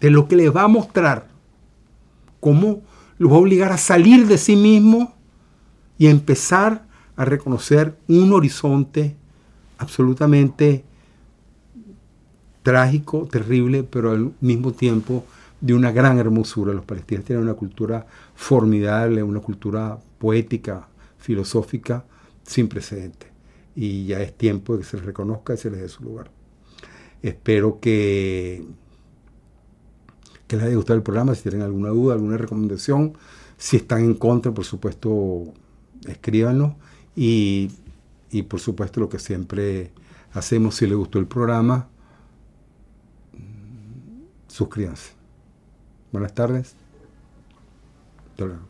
de 0.00 0.10
lo 0.10 0.28
que 0.28 0.36
les 0.36 0.54
va 0.54 0.62
a 0.62 0.68
mostrar, 0.68 1.28
cómo 2.40 2.82
los 3.20 3.30
va 3.30 3.36
a 3.36 3.40
obligar 3.40 3.70
a 3.70 3.76
salir 3.76 4.26
de 4.26 4.38
sí 4.38 4.56
mismo 4.56 5.14
y 5.98 6.06
a 6.06 6.10
empezar 6.10 6.86
a 7.16 7.26
reconocer 7.26 7.98
un 8.08 8.32
horizonte 8.32 9.14
absolutamente 9.76 10.84
trágico, 12.62 13.28
terrible, 13.30 13.82
pero 13.82 14.12
al 14.12 14.32
mismo 14.40 14.72
tiempo 14.72 15.26
de 15.60 15.74
una 15.74 15.92
gran 15.92 16.18
hermosura. 16.18 16.72
Los 16.72 16.86
palestinos 16.86 17.26
tienen 17.26 17.44
una 17.44 17.52
cultura 17.52 18.06
formidable, 18.34 19.22
una 19.22 19.40
cultura 19.40 19.98
poética, 20.16 20.88
filosófica, 21.18 22.06
sin 22.42 22.68
precedentes. 22.68 23.28
Y 23.76 24.06
ya 24.06 24.22
es 24.22 24.34
tiempo 24.34 24.72
de 24.72 24.78
que 24.78 24.86
se 24.86 24.96
les 24.96 25.04
reconozca 25.04 25.52
y 25.52 25.58
se 25.58 25.70
les 25.70 25.80
dé 25.82 25.88
su 25.90 26.02
lugar. 26.04 26.30
Espero 27.20 27.80
que, 27.80 28.64
que 30.50 30.56
les 30.56 30.66
haya 30.66 30.74
gustado 30.74 30.96
el 30.96 31.04
programa. 31.04 31.32
Si 31.36 31.42
tienen 31.42 31.62
alguna 31.62 31.90
duda, 31.90 32.14
alguna 32.14 32.36
recomendación, 32.36 33.12
si 33.56 33.76
están 33.76 34.00
en 34.00 34.14
contra, 34.14 34.52
por 34.52 34.64
supuesto, 34.64 35.44
escríbanlo. 36.08 36.74
Y, 37.14 37.70
y 38.32 38.42
por 38.42 38.58
supuesto, 38.58 38.98
lo 38.98 39.08
que 39.08 39.20
siempre 39.20 39.92
hacemos, 40.32 40.74
si 40.74 40.88
les 40.88 40.96
gustó 40.96 41.20
el 41.20 41.26
programa, 41.26 41.86
suscríbanse. 44.48 45.12
Buenas 46.10 46.34
tardes. 46.34 46.74
Hasta 48.32 48.44
luego. 48.44 48.69